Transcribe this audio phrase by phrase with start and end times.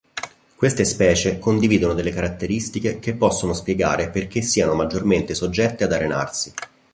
[0.55, 6.51] Queste specie condividono delle caratteristiche che possono spiegare perché siano maggiormente soggette ad arenarsi.